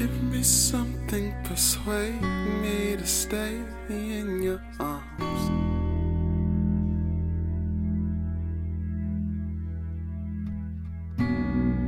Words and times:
Give 0.00 0.22
me 0.32 0.42
something, 0.42 1.34
persuade 1.44 2.22
me 2.62 2.96
to 2.96 3.06
stay 3.06 3.60
in 3.90 4.42
your 4.42 4.62
arms. 4.80 5.42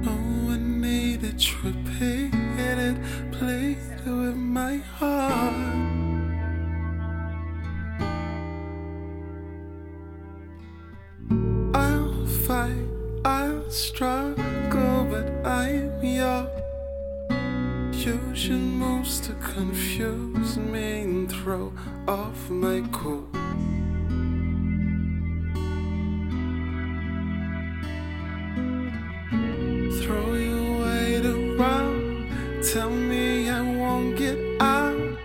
Oh, 0.06 0.50
I 0.50 0.58
need 0.58 1.24
it 1.24 1.64
repeated, 1.64 3.00
plead 3.32 3.78
with 4.04 4.36
my 4.36 4.76
heart. 4.98 5.54
I'll 11.74 12.26
fight, 12.46 12.88
I'll 13.24 13.70
struggle, 13.70 15.06
but 15.10 15.46
I'm 15.46 16.04
yours. 16.04 16.71
Your 18.04 18.16
moves 18.58 19.20
to 19.28 19.32
confuse 19.34 20.56
me 20.56 21.02
and 21.02 21.30
throw 21.30 21.72
off 22.08 22.50
my 22.50 22.82
cool. 22.90 23.28
Throw 30.02 30.34
your 30.34 30.80
weight 30.82 31.26
around, 31.26 32.26
tell 32.72 32.90
me 32.90 33.48
I 33.48 33.60
won't 33.60 34.16
get 34.16 34.36
out. 34.60 35.16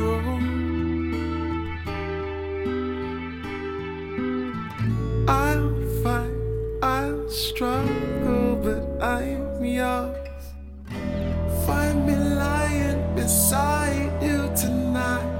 Oh. 0.00 0.40
I'll 5.28 5.74
fight, 6.02 6.32
I'll 6.82 7.28
struggle, 7.28 8.56
but 8.56 9.04
I'm 9.04 9.62
yours. 9.62 10.29
Beside 13.30 14.10
you 14.20 14.50
tonight. 14.56 15.30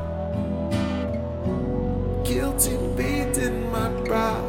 Guilty 2.23 2.77
beating 2.97 3.69
my 3.73 3.89
brow 4.05 4.47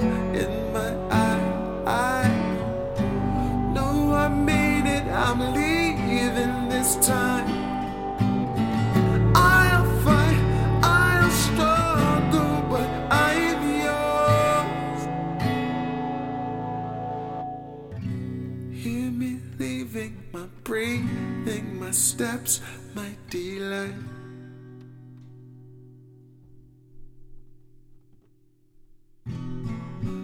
Hear 18.81 19.11
me 19.11 19.37
leaving, 19.59 20.23
my 20.33 20.47
breathing, 20.63 21.79
my 21.79 21.91
steps, 21.91 22.61
my 22.95 23.09
delay. 23.29 23.93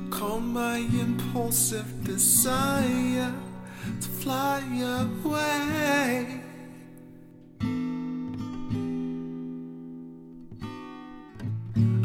Call 0.09 0.39
my 0.39 0.77
impulsive 0.77 2.03
desire 2.03 3.31
to 4.01 4.07
fly 4.07 4.63
away. 5.03 6.41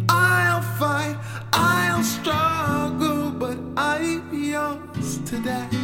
I'll 0.07 0.61
fight, 0.79 1.17
I'll 1.55 2.03
struggle, 2.03 3.31
but 3.31 3.57
I'm 3.75 4.35
yours 4.35 5.19
today. 5.25 5.82